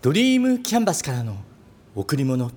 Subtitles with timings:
[0.00, 1.34] ドリームキャンバスからの
[1.96, 2.52] 贈り物。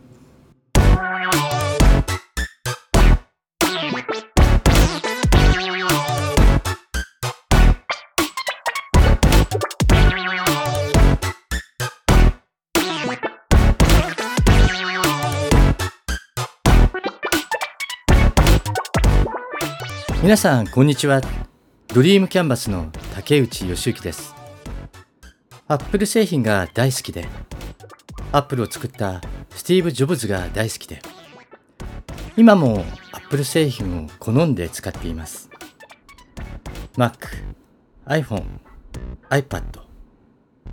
[20.21, 21.21] 皆さんこんにちは。
[21.87, 24.40] ドリームキャンバスの竹内義之です。
[25.71, 27.29] アップル製品が大好きで
[28.33, 29.21] アップルを作った
[29.51, 31.01] スティーブ・ジョブズが大好きで
[32.35, 35.49] 今もアップル製品を好んで使っています。
[36.97, 37.13] Mac、
[38.05, 38.43] iPhone、
[39.29, 39.63] iPad、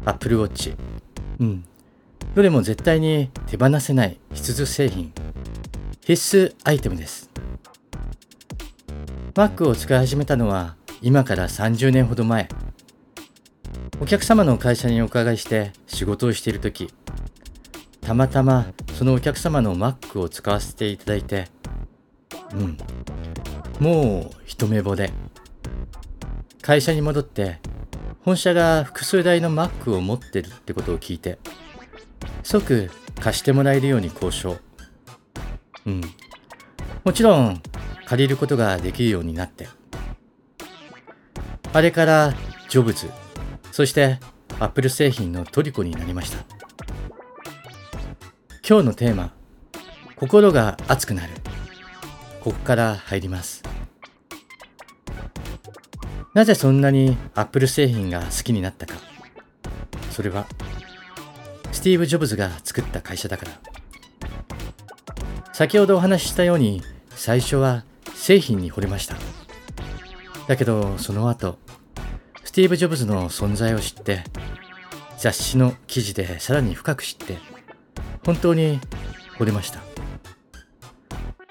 [0.05, 0.77] Apple Watch
[1.39, 1.65] うん。
[2.35, 5.13] どれも絶対に手放せない必需製品
[6.01, 7.31] 必須アイテムです。
[9.35, 12.49] Mac を使い始めたのは今から30年ほど前。
[14.01, 16.93] お客様の会社にお伺いして仕事をしている時
[18.01, 21.49] たまたまそのお客様の Mac を使わせていただいて
[22.53, 22.79] うん
[23.81, 25.13] もう一目惚れ。
[26.63, 27.61] 会社に戻って
[28.25, 31.39] 本社が複数台の Mac を持ってるってことを聞いて
[32.43, 34.59] 即貸してもらえるように交渉。
[35.87, 36.01] うん。
[37.05, 37.63] もちろん
[38.07, 39.69] 借りることができるようになって。
[41.73, 42.35] あれから
[42.69, 43.11] ジョブズ
[43.79, 44.19] そして
[44.59, 46.39] アップル製品の虜になりました。
[48.69, 49.33] 今日のテーマ
[50.17, 51.33] 心が熱くなる。
[52.41, 53.63] ここから入ります。
[56.35, 58.97] なぜそんなにアップル製品が好きになったか。
[60.11, 60.49] それは
[61.71, 63.53] スティーブ・ジョブズが作った会社だから。
[65.53, 67.85] 先ほどお話ししたように最初は
[68.17, 69.15] 製品に惚れました。
[70.49, 71.61] だけどその後
[72.49, 74.25] スティーブ・ジョブズの存在を知って
[75.19, 77.37] 雑誌の記事でさらに深く知って
[78.25, 78.81] 本当に
[79.39, 79.81] 惚れました。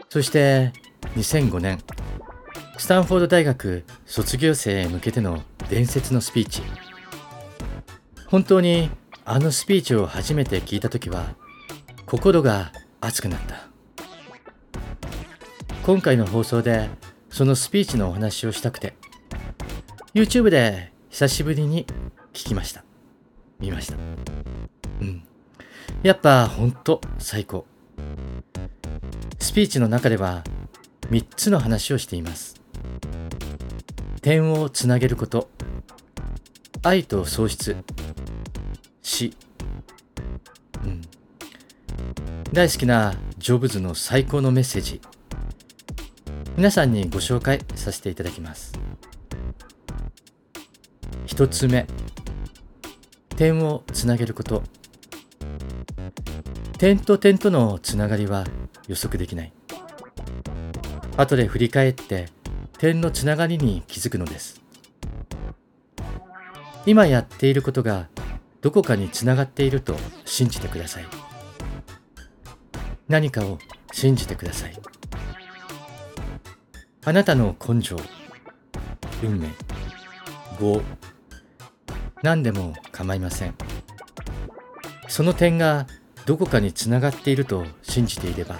[0.09, 0.73] そして
[1.16, 1.78] 2005年
[2.80, 6.63] スタンフォード大学卒業生へ向けての伝説のスピーチ。
[8.25, 8.90] 本当に
[9.24, 11.35] あのスピーチを初めて聞いた時は
[12.08, 12.72] 心が
[13.02, 13.68] 熱くなった。
[15.85, 16.90] 今回の放送で
[17.29, 18.96] そのスピーチのお話をしたくて
[20.17, 21.85] YouTube で久しぶりに
[22.33, 22.83] 聞きました。
[23.59, 23.97] 見ました。
[25.00, 25.23] うん。
[26.01, 27.67] やっぱほんと最高。
[29.38, 30.44] スピーチの中では
[31.11, 32.59] 3つの話をしています。
[34.23, 35.51] 点をつなげること。
[36.81, 37.78] 愛と喪失。
[39.03, 39.35] 死。
[40.84, 41.01] うん。
[42.51, 44.99] 大好きなジョブズの最高のメッセージ。
[46.55, 48.73] 皆さんにご紹介させていただきます。
[51.28, 51.86] 一つ目。
[53.36, 54.64] 点をつなげること。
[56.80, 58.46] 点と点とのつながりは
[58.88, 59.52] 予測できない。
[61.18, 62.30] 後で振り返って
[62.80, 64.62] 点のつながりに気づくのです。
[66.86, 68.08] 今やっていることが
[68.62, 71.06] どこかにつながっていると信じてください。
[73.09, 73.59] 何かを
[73.92, 74.80] 信じてください。
[77.04, 77.98] あなたの根性
[79.22, 79.50] 運命
[80.59, 80.82] 業。
[82.23, 83.55] 何でも構いません。
[85.07, 85.88] その点が
[86.25, 88.59] どこかにつながっていると信じていれば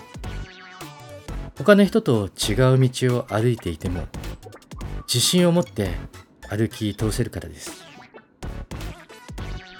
[1.57, 4.07] 他の人と違う道を歩いていても
[5.07, 5.91] 自信を持って
[6.50, 7.84] 歩き通せるからです。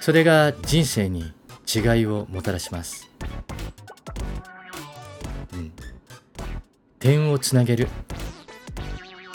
[0.00, 1.32] それが人生に
[1.66, 3.10] 違いをもたらします、
[5.52, 5.72] うん、
[6.98, 7.88] 点をつなげる。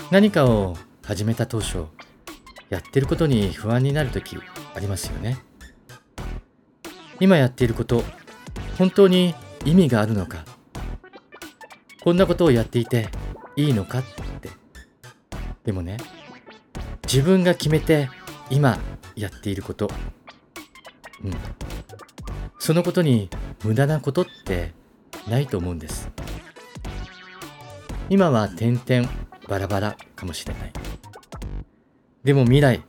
[0.09, 1.85] 何かを始めた当初
[2.73, 4.35] やってることに不安になる時
[4.73, 5.37] ありますよね。
[7.19, 8.03] 今やっていること
[8.79, 10.43] 本当に意味があるのか？
[12.03, 13.09] こんなことをやっていて
[13.55, 14.03] いいのかっ
[14.41, 14.49] て。
[15.63, 15.97] でもね
[17.03, 18.09] 自分が決めて
[18.49, 18.79] 今
[19.15, 19.91] やっていること。
[21.23, 21.33] うん。
[22.57, 23.29] そのことに
[23.63, 24.73] 無駄なことって
[25.29, 26.09] ないと思うんです。
[28.09, 29.07] 今は点々
[29.47, 30.73] バラバラかもしれない。
[32.23, 32.83] でも未来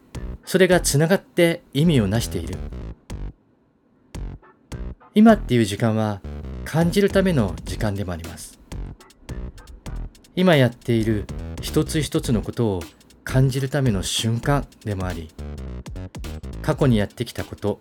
[0.44, 2.56] それがつながって意味をなしている。
[5.14, 6.20] 今っていう時間は
[6.64, 8.58] 感じるための時間でもあります。
[10.36, 11.26] 今やっている
[11.62, 12.82] 一つ一つのことを
[13.22, 15.31] 感じるための瞬間でもあり
[16.60, 17.81] 過去にやってきたこと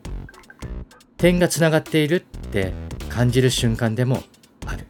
[1.17, 2.73] 点がつながっているって
[3.09, 4.23] 感じる瞬間でも
[4.65, 4.88] ある。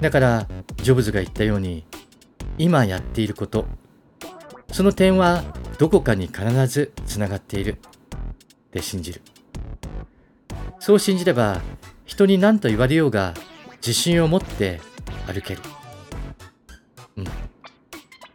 [0.00, 1.84] だからジョブズが言ったように
[2.58, 3.66] 今やっていること
[4.74, 5.44] その点は
[5.78, 9.22] どこかに必ずつながっているって信じる
[10.80, 11.62] そう信じれば
[12.04, 13.34] 人に何と言われようが
[13.76, 14.80] 自信を持って
[15.28, 15.60] 歩ける。
[17.16, 17.24] うん。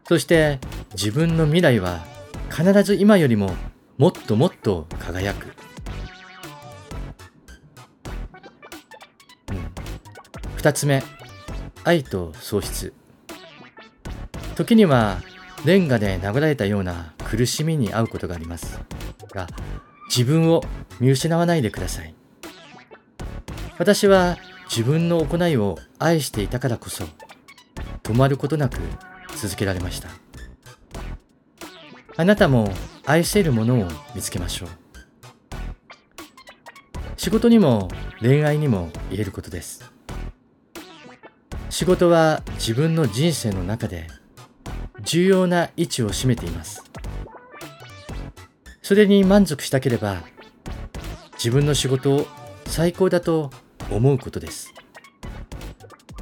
[0.07, 0.59] そして
[0.93, 2.05] 自分の未来は
[2.49, 3.51] 必ず今よりも
[3.97, 5.47] もっともっと輝く。
[9.51, 9.57] うん。
[10.55, 11.03] 二つ目、
[11.83, 12.93] 愛と喪失。
[14.55, 15.21] 時には
[15.65, 18.79] レンガで殴られたような苦しみに遭うことがあります
[19.33, 19.47] が、
[20.07, 20.63] 自分を
[20.99, 22.15] 見失わないでください。
[23.77, 24.37] 私は
[24.69, 27.03] 自分の行いを愛していたからこそ、
[28.03, 28.79] 止まることなく
[29.35, 30.09] 続けられました。
[32.15, 32.71] あなたも
[33.05, 34.69] 愛せるものを見つけましょう。
[37.17, 37.89] 仕事にも
[38.21, 39.91] 恋愛にも言えることです。
[41.69, 44.07] 仕事は自分の人生の中で
[45.03, 46.83] 重要な位置を占めています。
[48.81, 50.23] それに満足したければ、
[51.33, 52.27] 自分の仕事を
[52.65, 53.51] 最高だと
[53.91, 54.73] 思うことです。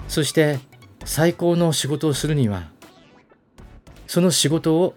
[0.08, 0.60] そして
[1.06, 2.70] 最高の仕事をするには、
[4.06, 4.96] その仕事を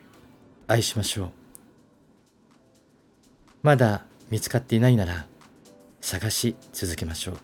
[0.66, 1.30] 愛しましょう。
[3.62, 5.26] まだ見つかっていないなら、
[6.00, 7.38] 探し続けましょう。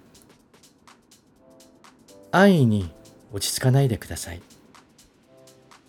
[2.31, 2.93] 安易に
[3.33, 4.43] 落ち着かないでください。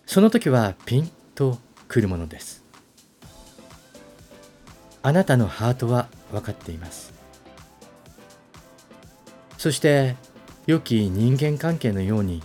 [0.08, 2.64] その時はピンとくるものです。
[5.02, 7.12] あなたのハートは分かっています。
[9.58, 10.16] そして
[10.66, 12.42] 良き人間関係のように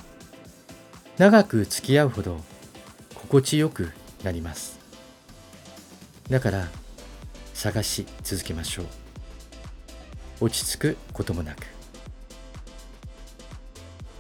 [1.18, 2.42] 長く付き合うほど
[3.16, 3.94] 心地よく
[4.26, 4.78] なります。
[6.30, 6.68] だから
[7.54, 8.86] 探し続けましょう。
[10.42, 11.66] 落ち着くこともなく。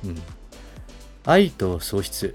[0.05, 0.21] うん。
[1.25, 2.33] 愛と喪失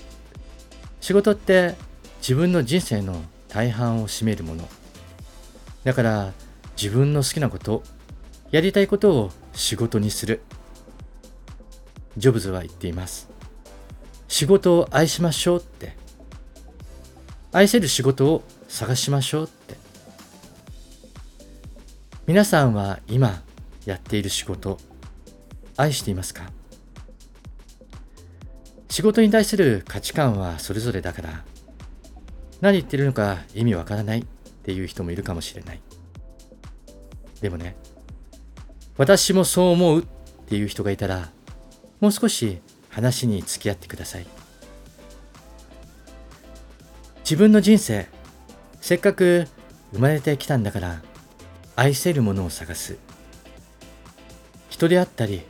[1.08, 1.75] 仕事って
[2.19, 4.69] 自分の人生の大半を占めるもの。
[5.82, 6.34] だから
[6.76, 7.82] 自分の好きなこと、
[8.50, 10.43] やりたいことを仕事にする。
[12.19, 13.31] ジョブズは言っています。
[14.28, 15.96] 仕事を愛しましょうって。
[17.52, 19.76] 愛せる仕事を探しましょうって。
[22.26, 23.43] 皆さんは今
[23.87, 24.76] やっている仕事、
[25.75, 26.57] 愛していますか？
[28.99, 31.45] 仕事に対する価値観はそれぞれだから
[32.61, 34.25] 何言ってるのか意味わからないっ
[34.65, 35.81] ていう人もいるかもしれない。
[37.41, 37.77] でもね
[38.97, 40.05] 私もそう思うっ
[40.49, 41.31] ていう人がいたら
[42.00, 42.59] もう少し
[42.91, 44.27] 話に付き合ってください。
[47.21, 48.09] 自分の人生
[48.81, 49.47] せっかく
[49.93, 51.03] 生まれてきたんだから
[51.77, 52.97] 愛せるものを探す。
[54.71, 55.43] 人であったり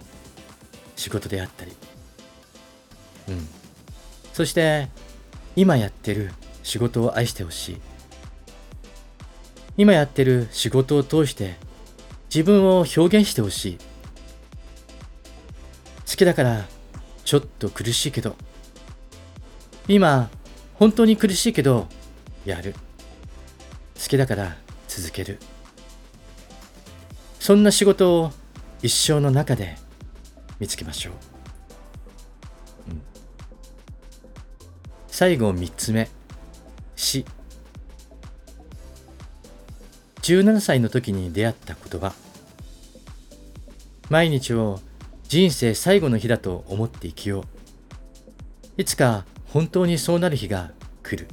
[0.96, 1.77] 仕事であったり。
[3.28, 3.48] うん。
[4.32, 4.88] そして、
[5.56, 6.32] 今やってる
[6.62, 7.80] 仕事を愛してほしい。
[9.76, 11.54] 今やってる仕事を通して
[12.34, 13.78] 自分を表現してほしい。
[16.08, 16.64] 好きだから
[17.24, 18.36] ちょっと苦しいけど、
[19.86, 20.30] 今
[20.74, 21.86] 本当に苦しいけど
[22.44, 22.74] やる。
[23.94, 24.56] 好きだから
[24.88, 25.38] 続ける。
[27.38, 28.32] そんな仕事を
[28.82, 29.76] 一生の中で
[30.58, 31.37] 見つけましょう。
[35.18, 36.08] 最後3つ目。
[36.94, 37.24] 死。
[40.22, 42.14] 17歳の時に出会った言葉。
[44.10, 44.78] 毎日を
[45.26, 47.44] 人生最後の日だと思って生きよう。
[48.80, 50.70] いつか本当にそうなる日が
[51.02, 51.26] 来る。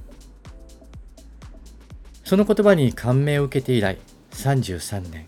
[2.23, 3.99] その言葉に感銘を受けて以来
[4.31, 5.27] 33年。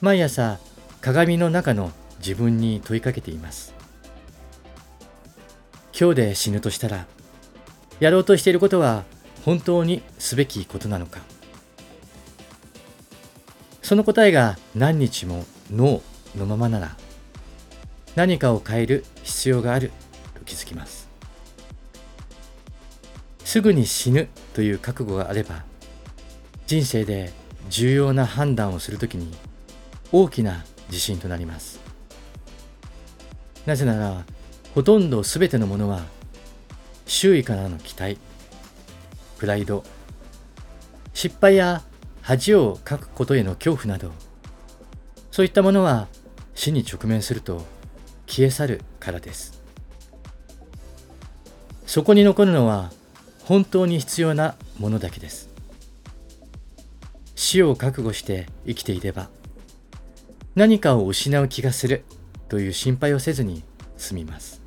[0.00, 0.58] 毎朝
[1.02, 3.74] 鏡の中の自分に問いかけています。
[5.94, 7.06] 今日で死ぬとしたら
[8.02, 9.04] やろうとしていることは
[9.44, 11.20] 本当にすべきことなのか。
[13.80, 16.96] その答えが何日もノーのままなら
[18.16, 19.92] 何かを変える必要がある
[20.34, 21.08] と気づきます。
[23.44, 25.62] すぐに死ぬという覚悟があれば
[26.66, 27.32] 人生で
[27.68, 29.32] 重要な判断をするときに
[30.10, 31.78] 大きな自信となります。
[33.64, 34.24] なぜなら
[34.74, 36.00] ほとんど全てのものは
[37.12, 38.16] 周囲からの期待、
[39.36, 39.84] プライド、
[41.12, 41.82] 失敗や
[42.22, 44.12] 恥をかくことへの恐怖など、
[45.30, 46.08] そういったものは
[46.54, 47.66] 死に直面すると
[48.26, 49.62] 消え去るからです。
[51.86, 52.90] そこに残るのは
[53.44, 55.50] 本当に必要なものだけです。
[57.34, 59.28] 死を覚悟して生きていれば
[60.54, 62.04] 何かを失う気がする
[62.48, 63.64] という心配をせずに
[63.98, 64.62] 済みます。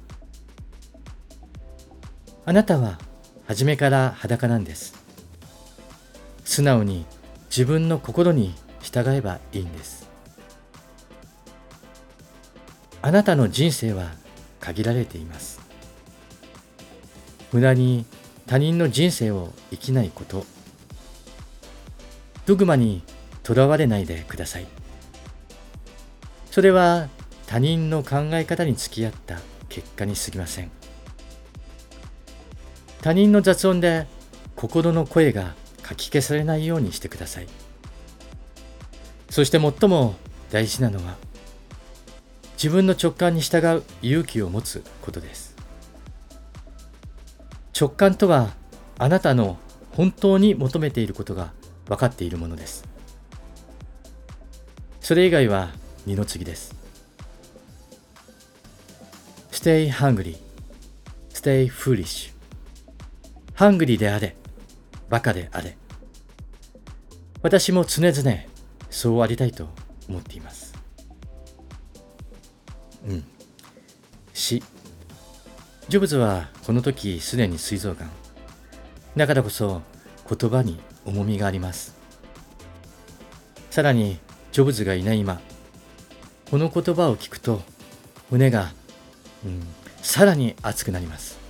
[2.46, 3.00] あなたは
[3.48, 4.94] 初めから裸なんです。
[6.44, 7.06] 素直に
[7.50, 10.06] 自分の心に従えばいいんです。
[13.06, 14.14] あなたの人生は
[14.60, 15.62] 限られています
[17.52, 18.04] 無駄に
[18.48, 20.44] 他人の人生を生きないこと
[22.48, 23.04] ドグマに
[23.44, 24.66] とらわれないでください
[26.50, 27.08] それは
[27.46, 29.38] 他人の考え方に付き合った
[29.70, 30.72] 結果に過ぎません
[33.06, 34.08] 他人の雑音で
[34.56, 37.48] 心の声がかき消されないようにしてください。
[39.30, 40.16] そして最も
[40.50, 41.16] 大事なのは
[42.54, 45.56] 自分の直感に従う勇気を持つことです。
[47.80, 48.56] 直感とは
[48.98, 49.60] あなたの
[49.92, 51.54] 本当に求めていることが
[51.88, 52.88] 分かっているものです。
[55.00, 55.70] それ以外は
[56.08, 56.74] 二の次です。
[59.52, 60.38] Stay hungry.
[61.30, 62.35] Stay foolish.
[63.56, 64.36] ハングリーであれ
[65.10, 65.78] バカであれ。
[67.42, 68.38] 私も常々
[68.90, 69.70] そうありたいと
[70.10, 70.74] 思っています。
[73.08, 73.24] うん。
[74.34, 74.62] 死
[75.88, 78.10] ジョブズはこの時すでに膵臓がん
[79.16, 79.82] だからこそ
[80.28, 81.96] 言葉に重みがあります。
[83.70, 84.20] さらに
[84.52, 85.40] ジョブズがいない今。
[86.52, 87.62] この言葉を聞くと
[88.30, 88.72] 胸が、
[89.46, 89.62] うん、
[90.02, 91.45] さらに熱くなります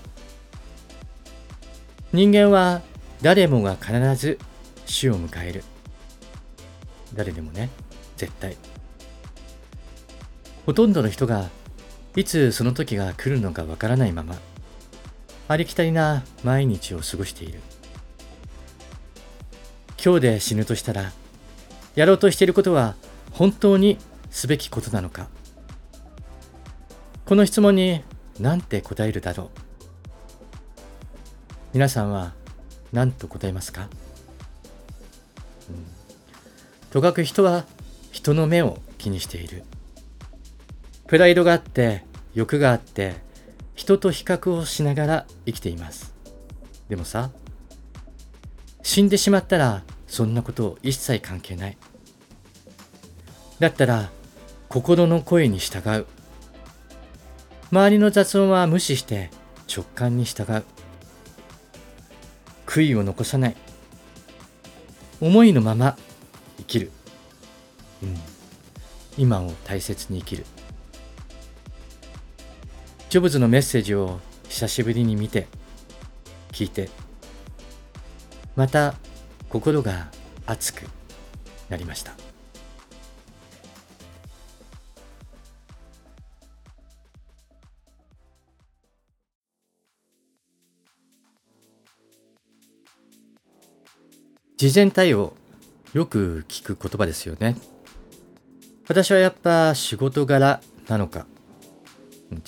[2.16, 2.82] 人間は
[3.22, 4.40] 誰もが必ず
[4.86, 5.64] 死を迎える。
[7.14, 7.70] 誰でもね
[8.16, 8.56] 絶対。
[10.66, 11.50] ほとんどの人が
[12.16, 14.38] いつその時が来るのかわからないまま
[15.50, 17.60] ありきたりな毎日を過ごしている。
[20.04, 21.12] 今日で死ぬとしたら
[21.96, 22.96] やろうとしていることは
[23.32, 23.98] 本当に
[24.32, 25.28] すべきことなのか。
[27.26, 28.04] この質問に
[28.40, 29.65] 何て答えるだろう。
[31.76, 32.32] 皆さんは
[32.94, 33.90] 何と答えますか、
[35.70, 35.86] うん、
[36.90, 37.66] とかく人は
[38.14, 39.66] 人の目を気にしている。
[41.08, 43.16] プライドがあって欲があって
[43.74, 46.14] 人と比較をしながら生きています。
[46.88, 47.32] でもさ
[48.82, 51.78] 死んでしまったらそんなこと一切関係ない。
[53.60, 54.12] だったら
[54.70, 56.06] 心の声に従う。
[57.70, 59.30] 周りの雑音は無視して
[59.70, 60.64] 直感に従う。
[62.76, 63.56] 悔いを残さない。
[65.22, 65.96] 思いのまま
[66.58, 66.92] 生きる、
[68.04, 68.18] うん、
[69.18, 70.46] 今を大切に生きる。
[73.10, 75.48] ジョブズのメッセージを久しぶりに見て
[76.52, 76.90] 聞いて
[78.58, 78.96] また
[79.48, 80.12] 心が
[80.46, 80.84] 熱く
[81.70, 82.25] なりました。
[94.58, 95.34] 事前対応
[95.94, 97.56] よく聞く言葉ですよね。
[98.88, 101.26] 私はやっぱ仕事柄なのか。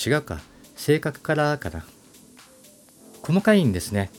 [0.06, 0.40] 違うか。
[0.76, 1.86] 性格からかな。
[3.22, 4.10] 細かいんですね。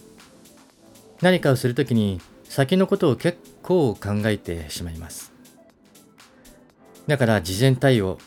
[1.22, 5.32] 何かをするときに先のことを結構考えてしまいます。
[7.06, 8.18] だから事前対応。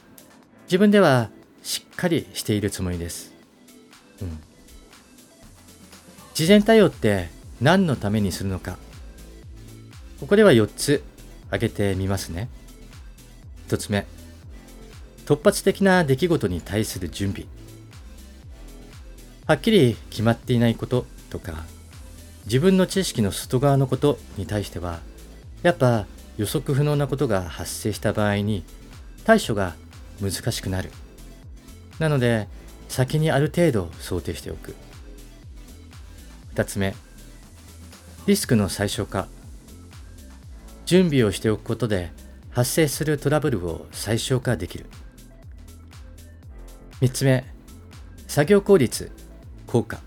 [0.65, 1.30] 自分では
[1.62, 3.34] しっかりしているつもりです、
[4.22, 4.39] うん、
[6.34, 8.77] 事前対応って何のためにするのか。
[10.22, 11.04] ここでは4つ
[11.48, 12.48] 挙げてみますね。
[13.68, 14.06] 1つ目
[15.25, 17.48] 突発的な出来事に対する準備。
[19.48, 21.63] はっきり決まっていないこととか
[22.46, 25.00] 自分の知識の外側のことに対しては
[25.63, 26.06] やっぱ
[26.38, 28.63] 予測不能なことが発生した場合に
[29.25, 29.75] 対処が
[30.22, 30.92] 難しくなる。
[31.98, 32.48] なので
[32.90, 34.75] 先にある程度想定しておく。
[36.54, 36.94] 2つ目
[38.28, 39.28] リスクの最小化。
[40.91, 42.12] 準備をしておくことで
[42.50, 44.88] 発生するトラブルを最小化できる。
[47.00, 47.45] 3つ目
[48.27, 49.10] 作業効率
[49.67, 50.01] 効果。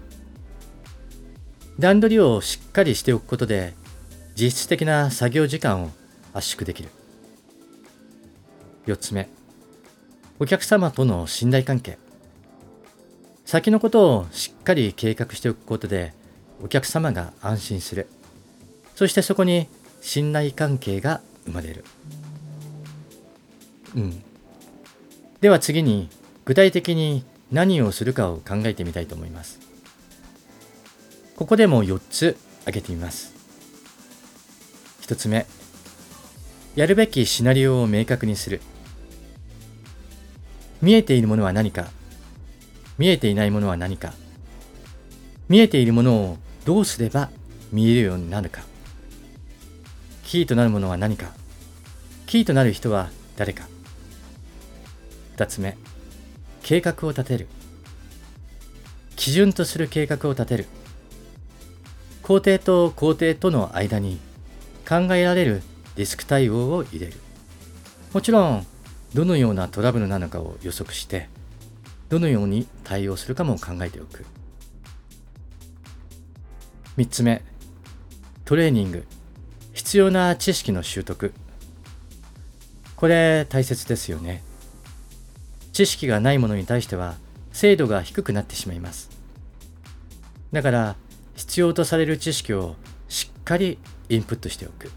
[1.79, 3.73] 段取りをしっかりしておくことで
[4.37, 5.91] 実質的な作業時間を
[6.35, 6.91] 圧縮できる。
[8.87, 9.31] 4つ目
[10.39, 11.97] お客様との信頼関係。
[13.47, 16.13] 先のことをしっかり計画しておくことで
[16.63, 18.07] お客様が安心する。
[18.95, 19.67] そしてそこに
[20.05, 21.83] 信頼関係が生まれる。
[23.97, 24.23] うん。
[25.41, 26.11] では次に
[26.45, 29.61] 具体的に何をするかを考えてみたいと思います。
[31.37, 33.33] ここでも4つ挙げてみます。
[35.01, 35.47] 1つ目、
[36.77, 38.61] やるべきシナリオを明確にする。
[40.83, 41.89] 見えているものは何か、
[42.99, 44.13] 見えていないものは何か、
[45.49, 47.31] 見えているものをどうすれば
[47.73, 48.74] 見えるようになるか、
[50.25, 51.33] キーとなるものは何か、
[52.27, 53.69] キーとなる人は誰か。
[55.37, 55.77] 2つ目、
[56.63, 57.47] 計画を立てる。
[59.17, 60.67] 基準とする計画を立てる。
[62.23, 64.19] 工程と工程との間に
[64.89, 65.63] 考えられる
[65.97, 67.13] リスク対応を入れる。
[68.13, 68.67] もちろん
[69.13, 71.29] どのようなトラブルなのかを予測して
[72.09, 74.25] どのように対応するかも考えておく。
[76.97, 77.43] 3つ目。
[78.45, 79.05] トレーニング。
[79.95, 81.33] 必要な知識の習得。
[82.97, 84.43] これ大切ですよね。
[85.73, 87.15] 知識がないものに対しては
[87.53, 89.09] 精度が低くなってしまいます。
[90.51, 90.97] だから
[91.37, 92.75] 必要とされる知識を
[93.09, 94.91] しっかりインプットしておく。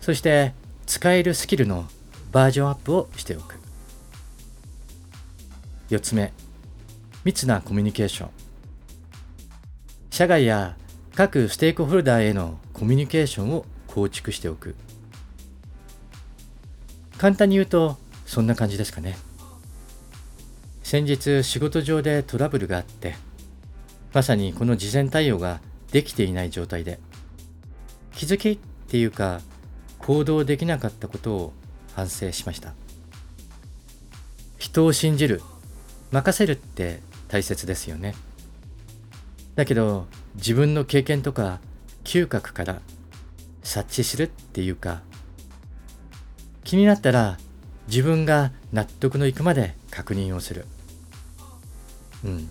[0.00, 0.52] そして
[0.86, 1.86] 使えるスキルの
[2.32, 3.54] バージョンアップをしておく。
[5.90, 6.32] 4つ目
[7.22, 8.30] 密なコミュニケーション。
[10.10, 10.76] 社外や
[11.14, 14.74] 各ステークホルダーへのコミュニケーションを構築しておく。
[17.16, 17.96] 簡単に言うと
[18.26, 19.16] そんな感じですかね。
[20.82, 23.14] 先日仕事上でトラブルがあって
[24.12, 25.60] まさにこの事前対応が
[25.92, 26.98] できていない状態で
[28.16, 28.58] 気づきっ
[28.88, 29.42] ていうか
[30.00, 31.52] 行動できなかったことを
[31.94, 32.74] 反省しました。
[34.58, 35.40] 人を信じる
[36.10, 36.98] 任せるって
[37.28, 38.16] 大切ですよね。
[39.54, 41.60] だけど自分の経験とか
[42.04, 42.80] 嗅覚から
[43.62, 45.02] 察知するっていうか
[46.64, 47.38] 気になったら
[47.88, 50.64] 自分が納得のいくまで確認をする。
[52.24, 52.48] うん。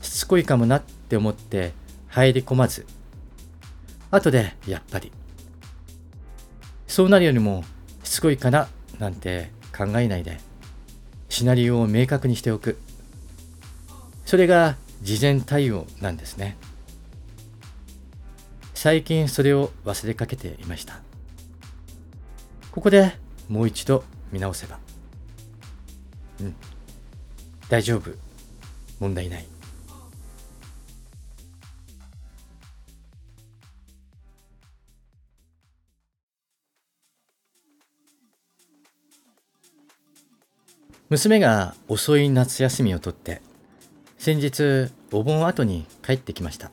[0.00, 1.72] しつこいかもなって思って
[2.08, 2.86] 入り込まず
[4.10, 5.12] 後でやっぱり。
[6.86, 7.64] そうなるよりも
[8.02, 8.68] しつこいかな
[8.98, 10.38] なんて考えないで
[11.28, 12.78] シナリオを明確にしておく。
[14.26, 16.56] それが事前対応なんですね。
[18.82, 21.02] 最近それを忘れかけていました。
[22.72, 23.16] ここで
[23.48, 24.80] もう一度見直せば。
[26.40, 26.56] うん。
[27.68, 28.10] 大丈夫。
[28.98, 29.46] 問題ない。
[41.08, 43.42] 娘が遅い夏休みを取って
[44.18, 46.72] 先日お盆後に帰ってきました。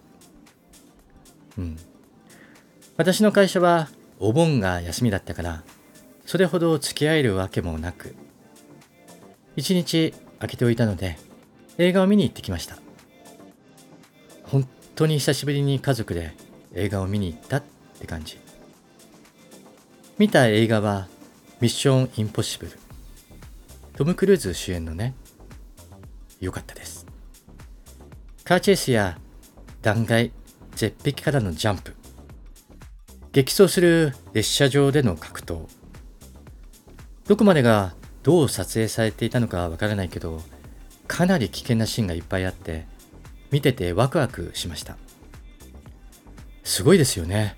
[1.56, 1.78] うん。
[3.00, 3.88] 私の会社は
[4.20, 5.64] お盆が休みだったから
[6.26, 8.14] それほど付き合えるわけもなく
[9.56, 11.18] 一日空けておいたので
[11.78, 12.78] 映画を見に行ってきました。
[14.44, 16.34] 本当に久しぶりに家族で
[16.74, 17.64] 映画を見に行ったっ
[17.98, 18.38] て感じ。
[20.18, 21.08] 見た映画は
[21.62, 22.74] ミッションインポッシブル
[23.94, 25.16] トム・クルーズ主演のね、
[26.42, 27.06] 良かったです。
[28.44, 29.18] カーチェイスや
[29.82, 30.32] 断崖、
[30.76, 31.96] 絶壁からのジャンプ、
[33.32, 35.68] 激走する列車上での格闘、
[37.28, 40.42] どこまでがどう撮影されていたのかわからないけど、
[41.08, 42.88] かなり危険なシーンがいっぱいあって、
[43.52, 44.98] 見ててワクワクしました。
[46.64, 47.56] すごいですよね。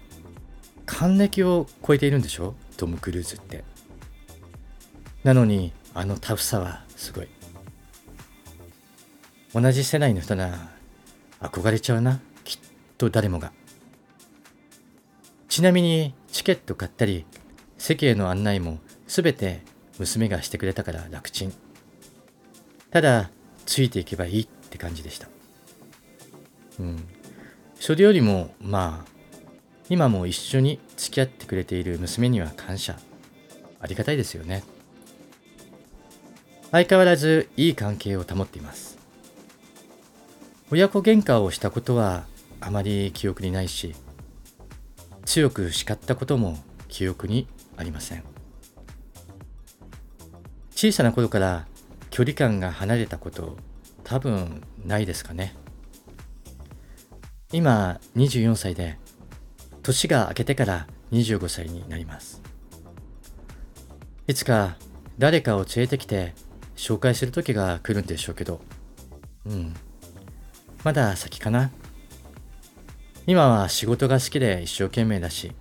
[0.86, 2.54] 還暦を超えているんでしょ？
[2.76, 3.64] トム・クルーズって。
[5.24, 7.28] なのに、あのタフさはすごい
[9.54, 10.70] 同じ世代の人なら
[11.42, 12.60] 憧れちゃうなきっ
[12.98, 13.52] と誰もが
[15.52, 17.26] ちなみにチケット買ったり
[17.78, 19.60] 席への案内も全て
[20.00, 21.54] 娘がしてくれたから楽ちん。
[22.90, 23.30] ただ
[23.66, 25.28] ついていけばいいって感じでした。
[26.80, 27.06] うん。
[27.76, 29.12] それよりもまあ
[29.90, 32.98] 今も一緒に付き合ってくれている娘には感謝。
[33.82, 34.64] ありがたいですよね。
[36.72, 38.98] 相変わらずいい関係を保っています。
[40.72, 42.24] 親子喧嘩をしたことは
[42.62, 43.94] あまり記憶にないし
[45.26, 46.58] 強く叱ったことも
[46.88, 48.24] 記憶にありません
[50.72, 51.68] 小さな頃から
[52.10, 53.58] 距離感が離れたこと
[54.04, 55.56] 多分ないですかね
[57.52, 58.98] 今24歳で
[59.84, 62.42] 年が明けてから25歳になります
[64.28, 64.78] いつか
[65.18, 66.34] 誰かを連れてきて
[66.76, 68.60] 紹介する時が来るんでしょうけど、
[69.46, 69.76] うん。
[70.84, 71.70] まだ先かな。
[73.28, 75.52] 今は仕事が好きで一生懸命だし、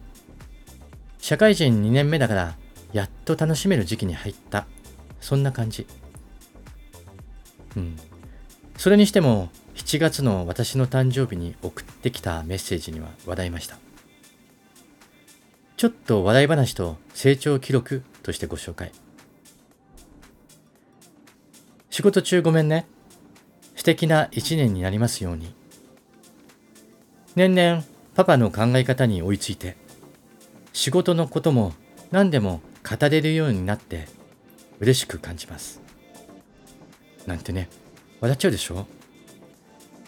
[1.19, 2.57] 社会人2年目だから
[2.93, 4.67] やっと楽しめる時期に入った。
[5.21, 5.87] そんな感じ。
[7.77, 7.97] うん。
[8.77, 13.77] それにしても、7月の私の誕生日に送ってきたメッセージには笑いました。
[15.77, 18.93] ちょっと笑い話と成長記録としてご紹介。
[21.91, 22.87] 仕事中ごめんね。
[23.77, 25.55] 素敵な一年になりますように。
[27.37, 29.77] 年々パパの考え方に追いついて、
[30.73, 31.73] 仕事のことも
[32.11, 34.09] 何でも語れるようになって
[34.81, 35.81] 嬉しく感じます。
[37.27, 37.69] なんてね
[38.21, 38.87] 笑っちゃうでしょ？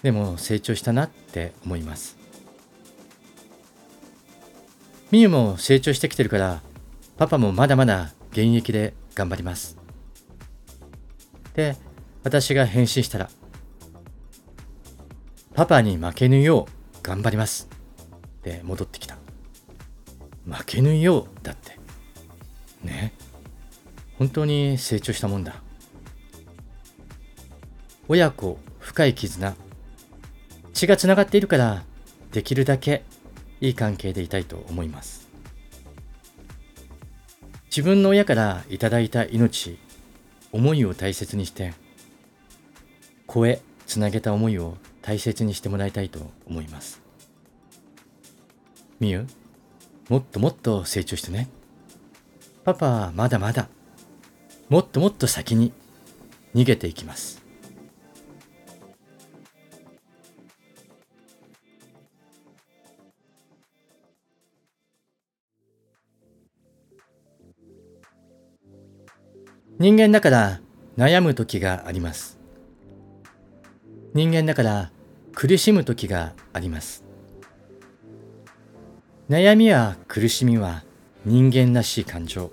[0.02, 2.16] でも成長したなって思います。
[5.10, 6.62] みゆも成長してきてるから
[7.18, 9.76] パパもまだまだ現役で頑張ります。
[11.54, 11.76] で
[12.24, 13.30] 私が返信したら
[15.54, 17.68] パパに負けぬよう頑張ります。
[18.38, 19.16] って戻ってきた。
[20.46, 21.78] 負けぬようだって。
[22.82, 23.12] ね。
[24.18, 25.62] 本当に成長したもんだ。
[28.08, 29.54] 親子深い絆。
[30.72, 31.84] 血がつながっているから
[32.32, 33.04] できるだけ
[33.60, 35.28] いい関係でいたいと思います。
[37.66, 39.78] 自分の親からいただいた命
[40.52, 41.72] 思いを大切にして
[43.26, 47.02] 声つなげた思いを大切にしてもらいたいと思います。
[49.00, 49.26] みゆ
[50.08, 51.48] もっともっと成長してね。
[52.64, 53.68] パパはまだまだ。
[54.68, 55.72] もっともっと先に
[56.54, 57.42] 逃げていきます。
[69.78, 70.60] 人間だから
[70.96, 72.41] 悩む時があります。
[74.14, 74.90] 人間だから
[75.34, 77.02] 苦しむ時があります。
[79.30, 80.84] 悩みや苦しみは
[81.24, 82.50] 人間らしい感情。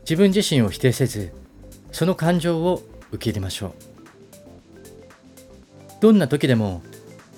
[0.00, 1.32] 自分自身を否定せず、
[1.90, 3.72] その感情を受け入れましょう。
[6.00, 6.82] どんな時でも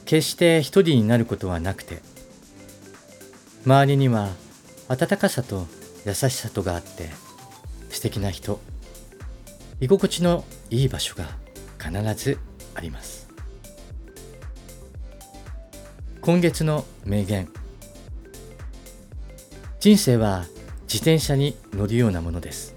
[0.04, 2.00] 決して一人になることはなくて、
[3.66, 4.28] 周りには
[4.88, 5.66] 温かさと
[6.06, 7.10] 優しさとがあって、
[7.90, 8.60] 素敵な人
[9.80, 11.26] 居心地のいい場所が
[11.78, 12.38] 必ず
[12.74, 13.28] あります。
[16.20, 17.48] 今月の名言。
[19.78, 20.46] 人生は
[20.82, 22.74] 自転車に乗るようなものです。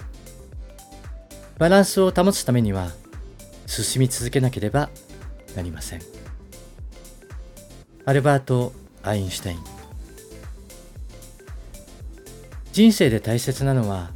[1.58, 2.92] バランスを保つためには
[3.66, 4.90] 進み続けなければ
[5.56, 6.02] なりません。
[8.06, 9.60] アルバート・アインシュタイン。
[12.74, 14.12] 人生で大切なのは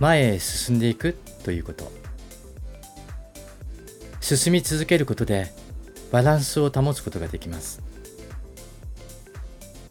[0.00, 1.90] 前へ進んでいくということ。
[4.36, 5.52] 進み続けることで
[6.10, 7.82] バランスを保つことができます。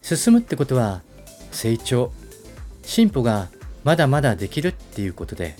[0.01, 1.03] 進むってことは
[1.51, 2.11] 成長
[2.81, 3.49] 進歩が
[3.83, 5.55] まだまだできるっていうことで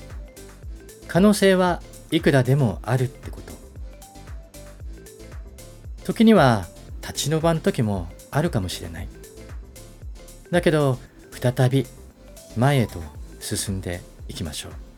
[1.08, 3.54] 可能性はいくらでもあるってこと。
[6.04, 6.66] 時には
[7.02, 9.08] 立ち止まる時もあるかもしれない。
[10.50, 10.98] だけど
[11.32, 11.86] 再び
[12.58, 13.00] 前へと
[13.40, 14.91] 進んでいきましょう。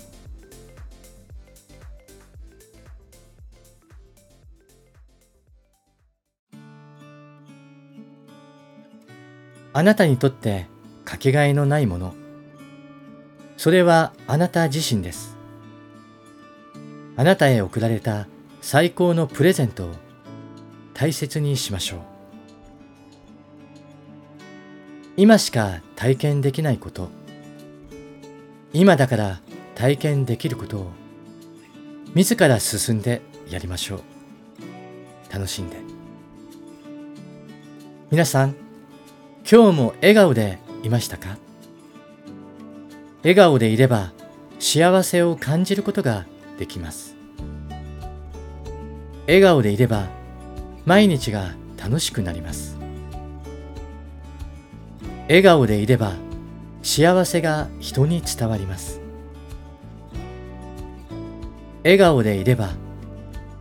[9.75, 10.67] あなたにとって
[11.03, 12.13] かけがえのないもの。
[13.57, 15.35] それはあなた自身です。
[17.17, 18.27] あなたへ贈られた
[18.61, 19.91] 最高のプレゼントを
[20.93, 21.99] 大切にしましょう。
[25.17, 27.09] 今しか体験できないこと。
[28.73, 29.41] 今だから
[29.75, 30.91] 体験できることを。
[32.13, 34.01] 自ら進んでやりましょう。
[35.33, 35.77] 楽しんで。
[38.11, 38.62] 皆さん
[39.49, 41.37] 今日も笑顔でいましたか？
[43.23, 44.13] 笑顔でいれば
[44.57, 46.25] 幸せを感じることが
[46.57, 47.15] できます。
[49.27, 50.07] 笑顔でいれば
[50.85, 52.77] 毎日が楽しくなります。
[55.27, 56.13] 笑顔でいれば
[56.81, 59.01] 幸せが人に伝わります。
[61.83, 62.69] 笑顔でいれば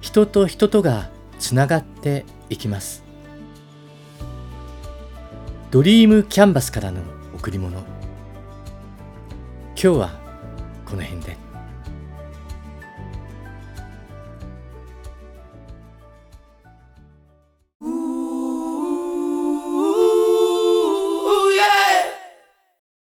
[0.01, 3.03] 人と人とがつながっていきます。
[5.73, 7.01] ドリームキャンバスからの
[7.35, 7.85] 贈り物今
[9.75, 10.21] 日は
[10.85, 11.42] この辺で。